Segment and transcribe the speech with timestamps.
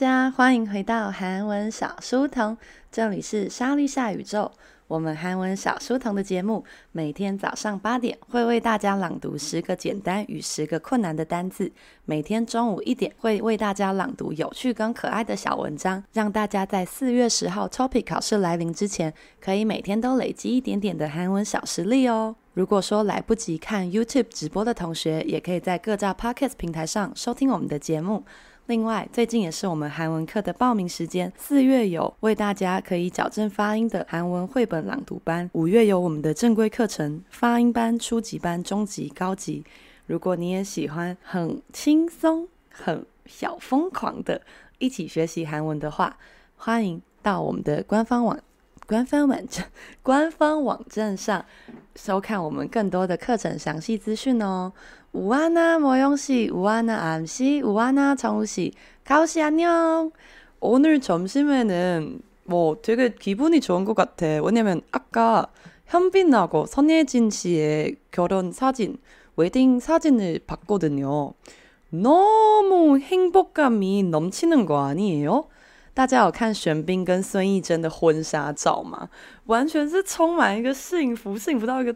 [0.00, 2.56] 大家，欢迎回到韩文小书童，
[2.90, 4.50] 这里是莎莉夏宇宙。
[4.88, 11.70] 我们韩文小书童的节目，每天早上八点会为大家朗读十个简单与十个困难的单字，
[12.06, 22.34] 每天中午一点会为大家朗读有趣跟可爱的小文章，让大家在四月十号 Topic 考试来临之前，可以每天都累积一点点的韩文小实力哦。
[22.54, 28.24] 如果说来不及看 YouTube 直播的同学，也可以在各大 Podcast 平台上收听我们的节目。
[28.70, 31.32] 另外，最近也是我们韩文课的报名时间。
[31.36, 39.64] 四月有为大家可以矫正发音的韩文绘本朗读班，五月有我们的正规课程发音班、初级班、中级、高级。
[40.06, 44.40] 如果你也喜欢很轻松、很小疯狂的
[44.78, 46.16] 一起学习韩文的话，
[46.54, 48.38] 欢迎到我们的官方网、
[48.86, 49.66] 官方网站、
[50.00, 51.44] 官方网站上
[51.96, 54.72] 收看我们更多的课程详细资讯哦。
[55.13, 58.73] 우아나 모영씨, 우아나 암씨, 우아나 정우씨,
[59.05, 60.11] 가오씨 안녕.
[60.59, 64.25] 오늘 점심에는 뭐 되게 기분이 좋은 것 같아.
[64.43, 65.47] 왜냐면 아까
[65.85, 68.97] 현빈하고 선예진 씨의 결혼 사진,
[69.37, 71.33] 웨딩 사진을 봤거든요.
[71.89, 75.47] 너무 행복감이 넘치는 거 아니에요?
[75.93, 79.07] 大家有看玄彬跟孙艺珍的婚纱照吗？
[79.45, 81.95] 完全是充满一个幸福，幸福到一个。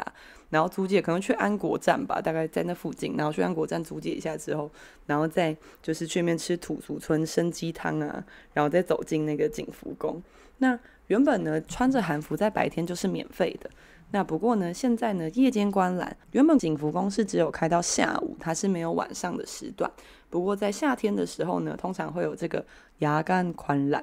[0.48, 4.70] 然后租借可能去安国站吧，大概在那附近，然后去安国站租借一下之后，
[5.04, 8.24] 然后再就是去面吃土俗村生鸡汤啊，
[8.54, 10.22] 然后再走进那个景福宫。
[10.56, 10.78] 那
[11.08, 13.68] 原本呢，穿着韩服在白天就是免费的，
[14.12, 19.90] 那不过呢，现在呢，夜间观览，原本景福宫是只有开到下午，它是没有晚上的时段。
[20.30, 22.64] 不过在夏天的时候呢，通常会有这个
[23.00, 24.02] 야간观览。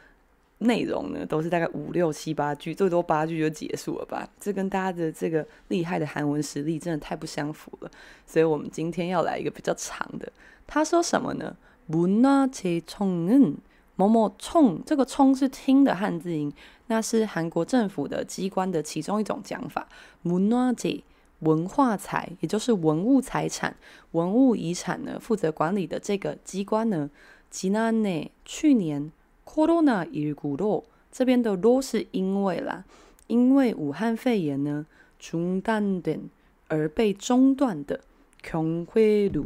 [0.58, 4.28] 内容呢，都是大概五六七八句，最多八句就结束了吧？
[4.38, 7.90] 这跟大家的这个厉害的韩文实力真的太不相符了。
[8.26, 10.31] 所以我们今天要来一个比较长的。
[10.67, 11.56] 他说什么呢？
[11.90, 13.56] 문화재청은
[13.96, 16.52] 某某청这个청是听的汉字音，
[16.87, 19.87] 那是韩国政府的机关的其中一种讲法。
[20.25, 21.02] 문화재
[21.40, 23.76] 文化财，也就是文物财产、
[24.12, 27.11] 文物遗产呢，负责管理的这个机关呢，
[27.50, 29.11] 지난해去年
[29.44, 32.84] 코로나19로这边的로是因为啦，
[33.26, 34.87] 因为武汉肺炎呢
[35.20, 36.20] 중단된
[36.69, 38.00] 而被中断的
[38.43, 39.44] 경회로，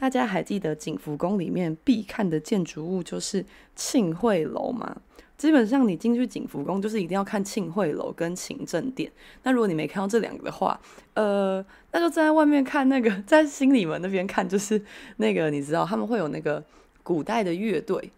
[0.00, 3.44] 大家还记得景福宫里面必看的建筑物就是
[3.76, 4.96] 庆会楼吗？
[5.36, 9.12] 基本上你进去景福宫，就是一定要看庆会楼跟勤政殿。
[9.42, 10.80] 那如果你没看到这两个的话，
[11.12, 11.62] 呃，
[11.92, 14.82] 那就站在外面看那个，在新里门那边看，就是
[15.18, 16.64] 那个你知道他们会有那个
[17.02, 18.10] 古代的乐队，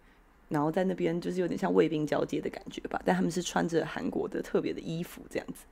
[0.48, 3.00] 然后在那边就是有点像卫兵交接的感觉吧。
[3.04, 5.64] 但他们是穿着韩国的特别的衣服这样子。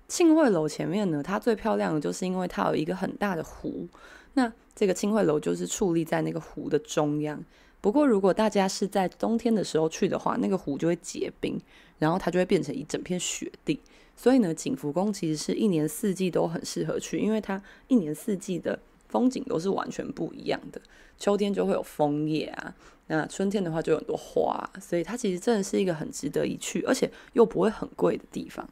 [0.08, 3.90] 庆惠楼前面呢，它最漂亮的就是因为它有一个很大的湖。
[4.34, 7.44] 那这个庆惠楼就是矗立在那个湖的中央。
[7.82, 11.60] 不过，如果大家是在冬天的时候去的话，那个湖就会结冰，
[12.00, 13.82] 然后它就会变成一整片雪地。
[14.16, 18.80] 所以呢，景福宫其实是一年四季都很适合去，因为它一年四季的
[19.12, 20.82] 风景都是完全不一样的。
[21.18, 22.76] 秋天就会有枫叶啊，
[23.08, 28.68] 那春天的话就有很多花，所以它其实真的是一个很值得一去，而且又不会很贵的地方。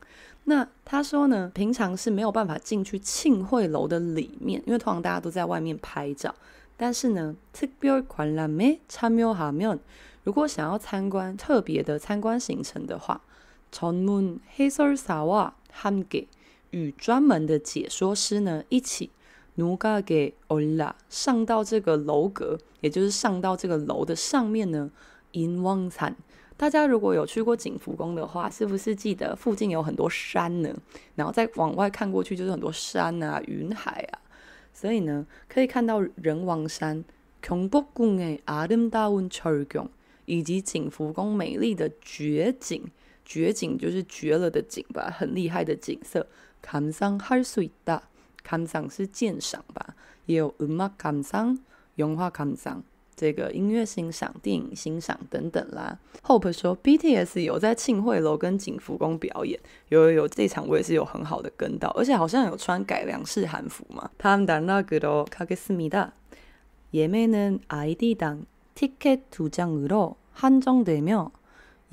[0.48, 6.36] 那他说呢，平常是没有办法进去庆惠楼的里面，因为通常大家都在外面拍照。
[6.78, 9.80] 但是呢，特别관람에참여하면，
[10.24, 13.22] 如果想要参观特别的参观行程的话，
[13.72, 16.28] 전문해설사와함께
[16.70, 19.10] 与专门的解说师呢一起，
[19.60, 24.90] 누각에올라上到这个楼阁，也就是上到这个楼的上面呢，
[25.32, 26.16] 인왕산。
[26.58, 30.74] 大家如果有去过景福宫的话，是不是记得附近有很多山呢？
[31.16, 34.20] 然后再往外看过去就是很多山啊、云海啊，
[34.74, 37.04] 所以呢，可以看到仁王山、
[37.42, 39.88] 경복궁의아름다운철경，
[40.26, 42.84] 以及景福宫美丽的绝景。
[43.26, 46.28] 绝景就是绝了的景吧，很厉害的景色。
[46.64, 48.02] 감상할수있다，
[48.44, 52.84] 감상是鉴赏吧，也有음악감상、영화감상。
[53.18, 55.98] 这个音乐欣赏、电影欣赏等等啦。
[56.24, 64.12] Hope 说，BTS 有在庆惠楼跟景福宫表演，有有有，这场我也是有很好的跟到，而且好像有穿改良式韩服嘛。
[64.18, 66.12] 他们다음나그로가겠습니다
[66.94, 71.32] 예매는 아이디당 티켓 두 장으로 한정되며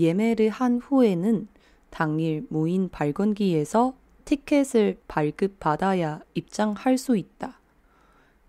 [0.01, 1.47] 예매를 한 후에는
[1.91, 3.95] 당일 무인 발권기에서
[4.28, 7.62] 티켓을 발급받아야 입장할 수 있다.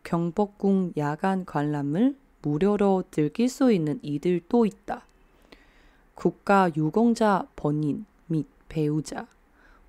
[0.03, 5.07] 경복궁 야간 관람을 무료로 즐길 수 있는 이들도 있다.
[6.17, 9.29] 국가 유공자 본인 및 배우자,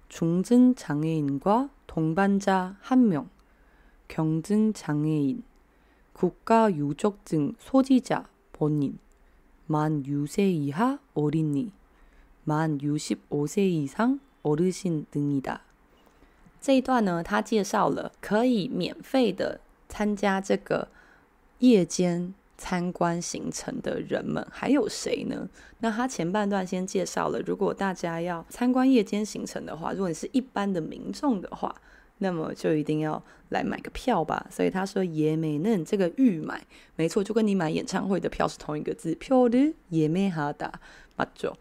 [0.09, 3.27] 중증 장애인과 동반자 1명,
[4.07, 5.41] 경증 장애인,
[6.13, 8.99] 국가 유족증 소지자 본인,
[9.65, 11.71] 만 6세 이하 어린이,
[12.43, 15.68] 만 65세 이상 어르신 등이다.
[16.61, 20.87] 这一段呢，他介绍了可以免费的参加这个
[21.59, 25.47] 夜间参观行程的人们还有谁呢？
[25.79, 31.73] 那他前半段先介绍了，如果大家要参观夜间行程的话，如果你是一般的民众的话，
[32.17, 34.45] 那么就一定要来买个票吧。
[34.51, 36.61] 所以他说“也没嫩”这个预买，
[36.97, 40.69] 没错，就跟你买演唱会的票是同一个字，票的也没哈达，
[41.15, 41.57] 没错。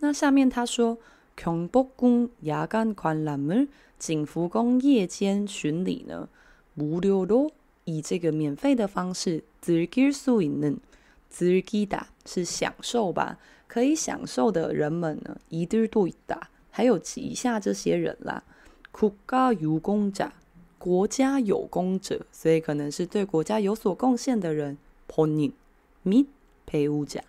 [0.00, 0.98] 那下面他说，
[1.36, 3.68] 경복궁야간관람을
[3.98, 6.28] 景福宫夜间巡礼呢，
[6.74, 7.52] 无料咯。
[7.84, 13.38] 以这个免费的方式，즐길수있는즐기다是享受吧？
[13.66, 16.40] 可以享受的人们呢，이들도있다
[16.77, 18.43] 还有以下这些人啦。
[18.91, 20.31] 国家有功者
[20.77, 25.51] 国家有功者所以可能是对国家有所贡献的人 pony
[26.03, 26.27] me
[26.67, 27.19] 陪护者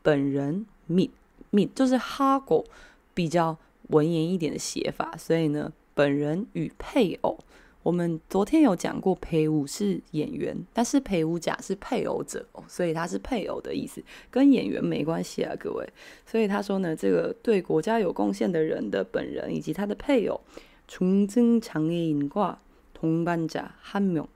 [0.00, 1.10] 本人 me
[1.50, 2.64] me 就是哈狗
[3.12, 7.38] 比较文言一点的写法所以呢本人与配偶
[7.85, 15.89] 我们昨天有讲过，陪舞是演员，但是陪舞甲是配偶者，所以他是配偶的意思，跟演员没关系啊，各位。
[16.25, 20.39] 所以他说呢，这个对国家有贡献的人的本人以及他的配偶，
[20.87, 24.27] 중증장애인과동반자 한 명，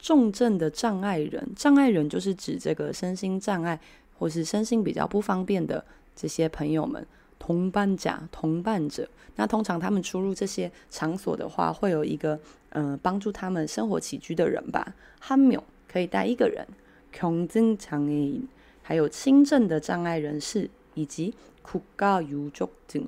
[0.00, 3.78] 重症的障碍人，障碍人就是指这个身心障碍
[4.18, 5.84] 或是身心比较不方便的
[6.16, 7.06] 这些朋友们。
[7.42, 12.38] 同伴甲同伴者，那通常他们出入这些场所的话，会有一个
[12.70, 14.94] 嗯、呃、帮助他们生活起居的人吧。
[15.22, 16.66] 한명可以带一个人，
[17.14, 18.42] 경증장애인
[18.82, 23.06] 还有轻症的障碍人士，以及국가유족증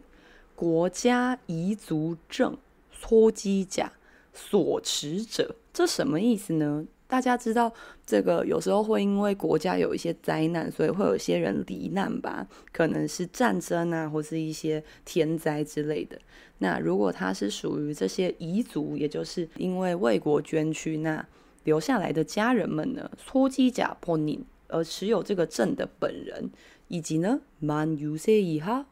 [0.54, 2.56] 国家遗族证
[2.94, 3.88] 소지자
[4.32, 6.86] 所持者，这什么意思呢？
[7.07, 7.71] 大家知道，
[8.05, 12.47] 这个有时候会因为国家有一些灾难，所以会有些人罹难吧？
[12.71, 16.19] 可能是战争啊，或是一些天灾之类的。
[16.57, 21.23] 那如果他是属于这些彝族，也就是因为为国捐躯那
[21.63, 26.49] 留下来的家人们呢，搓机甲破宁而持有这个证的本人，
[26.87, 28.85] 以及呢满六岁以下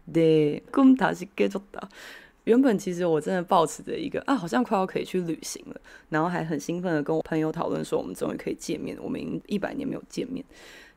[0.06, 1.90] 내 꿈 다시 깨졌다.
[2.46, 10.44] 原本其实我真的抱持着一个啊，好像快要可以去旅行了，然后还很兴奋的跟我朋友讨论说，我们终于可以见面，我们已经一百年没有见面。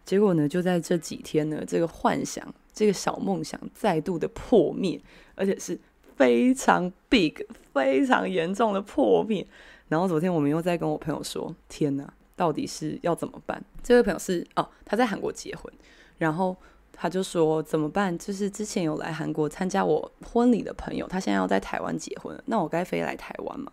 [0.07, 4.99] 结果呢，就在这几天呢，这个幻想，这个小梦想再度的破灭，
[5.35, 5.79] 而且是
[6.17, 7.35] 非常 big、
[7.75, 9.47] 非常严重的破灭。
[9.89, 12.11] 然后昨天我们又在跟我朋友说，天哪！
[12.39, 13.63] 到底是要怎么办？
[13.83, 15.73] 这位朋友是哦，他在韩国结婚，
[16.19, 16.57] 然后
[16.93, 18.17] 他就说怎么办？
[18.19, 23.71] 就是之前有来韩国参加我婚礼的朋友，他现在要在台湾结婚，那我该飞来台湾吗？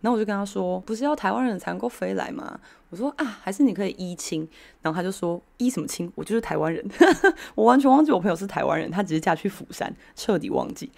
[0.00, 2.58] 然后我就跟他说，不是要台湾人才能够飞来吗？
[2.88, 4.48] 我说啊，还是你可以依亲。
[4.80, 6.10] 然后他就说依什么亲？
[6.14, 6.82] 我就是台湾人，
[7.54, 10.90] 我完全忘记我朋友是台湾人，他只是嫁去釜山，彻底忘记，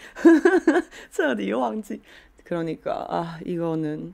[1.11, 2.00] 彻底忘记。
[2.47, 4.12] 그러니까아이거는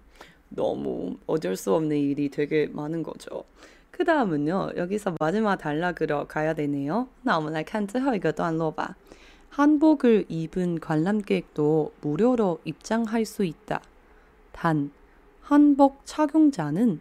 [0.53, 3.45] 너무어쩔수없는일이되게많은거죠
[3.91, 7.09] 그 다음은요, 여기서 마지막 단락으로 가야 되네요.
[7.23, 8.95] 那我们来看最后一个 段落吧.
[9.51, 13.81] 한복을 입은 관람객도 무료로 입장할 수 있다.
[14.53, 14.93] 단,
[15.41, 17.01] 한복 착용자는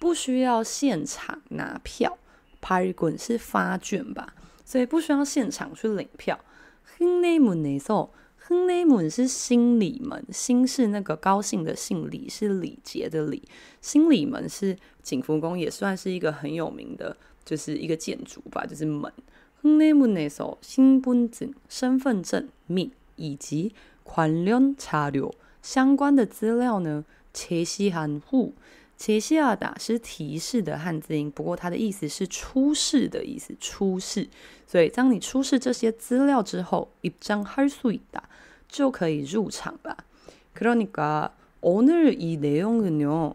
[0.00, 2.18] 不需要现场拿票，
[2.60, 6.40] 발권是发券吧，所以不需要现场去领票。
[6.82, 13.44] 흥내문에서，흥내문是新礼门，新是那个高兴的兴，礼是礼节的礼。
[13.80, 19.12] 新礼门是景福宫，也算是一个很有名的，就是一个建筑吧，就是门。
[19.64, 23.74] 흥내문에서 신분증身份证및以及
[24.04, 25.30] 관련자료
[25.62, 27.04] 相关的资料呢？
[27.32, 28.54] 切西含糊，
[28.96, 34.28] 切西亚达是提示的汉字音，不过它的意思是出示的意思，出示。
[34.66, 38.22] 所以当你出示这些资料之后，입장할수있다
[38.68, 39.96] 就可以入场了。
[40.56, 43.34] 그러니까오늘이내용은요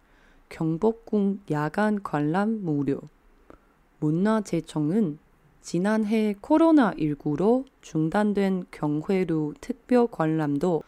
[0.51, 2.99] 경복궁 야간 관람 무료
[3.99, 5.17] 문화재청은
[5.61, 10.83] 지난해 코로나19로 중단된 경회루 특별 관람도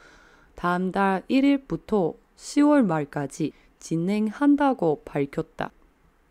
[0.55, 5.71] 다음 달 1일부터 10월 말까지 진행한다고 밝혔다.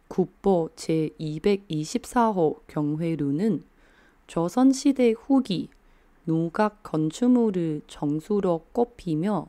[0.09, 3.65] 국보 제224호 경회루는
[4.27, 5.69] 조선시대 후기
[6.27, 9.49] 누각 건축물을 정수로 꼽히며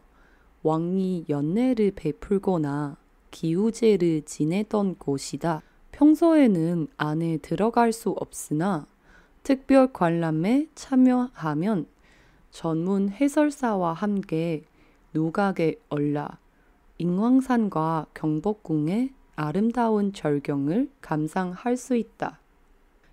[0.63, 3.02] 왕이 연례를 베풀거나
[3.33, 5.63] 기우제를 지내던 곳이다.
[5.91, 8.85] 평소에는 안에 들어갈 수 없으나
[9.41, 11.87] 특별 관람에 참여하면
[12.51, 14.63] 전문 해설사와 함께
[15.13, 16.37] 누각에 올라
[16.99, 22.39] 잉왕산과 경복궁의 아름다운 절경을 감상할 수 있다.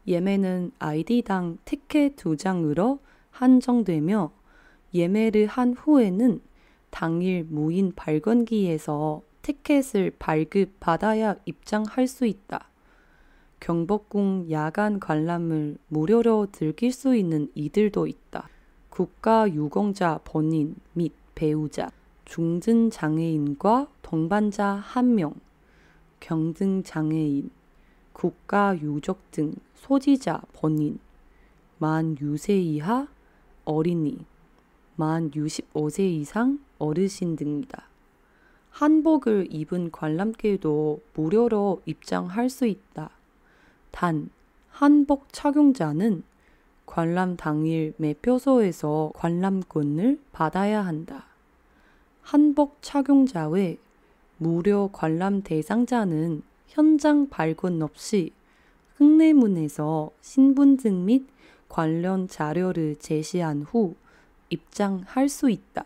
[0.06, 4.30] 예매는 아이디당 티켓 두 장으로 한정되며
[4.92, 6.40] 예매를 한 후에는
[6.90, 12.68] 당일 무인 발권기에서 티켓을 발급받아야 입장할 수 있다.
[13.60, 18.48] 경복궁 야간 관람을 무료로 즐길 수 있는 이들도 있다.
[18.88, 21.90] 국가 유공자 본인 및 배우자,
[22.24, 25.34] 중증 장애인과 동반자 1명,
[26.20, 27.50] 경증 장애인,
[28.12, 30.98] 국가 유적 등 소지자 본인,
[31.78, 33.08] 만 6세 이하
[33.64, 34.24] 어린이,
[34.96, 37.89] 만 65세 이상 어르신 등이다.
[38.70, 43.10] 한복을 입은 관람객도 무료로 입장할 수 있다.
[43.90, 44.30] 단,
[44.70, 46.22] 한복 착용자는
[46.86, 51.26] 관람 당일 매표소에서 관람권을 받아야 한다.
[52.22, 53.78] 한복 착용자 외
[54.38, 58.32] 무료 관람 대상자는 현장 발권 없이
[58.96, 61.26] 흙내문에서 신분증 및
[61.68, 63.94] 관련 자료를 제시한 후
[64.48, 65.84] 입장할 수 있다.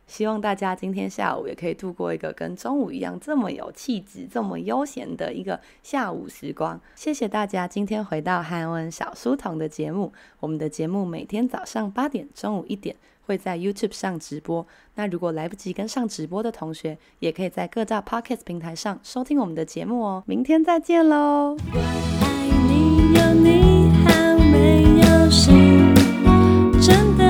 [0.07, 6.79] 希望大家今天下午也可以度过一个跟中午一样这么有气质、这么悠闲的一个下午时光。
[6.95, 10.11] 谢谢大家今天回到韩文小书童的节目。
[10.39, 12.93] 我们的节目每天早上八点、中午一点
[13.25, 14.67] 会在 YouTube 上直播。
[14.95, 20.23] 那如果来不及跟上直播的同学，也可以在各大 Podcast 平台上收听我们的节目哦。
[20.25, 21.55] 明天再见喽！
[21.73, 25.93] 我爱你有你，好没有心
[26.81, 27.20] 真的。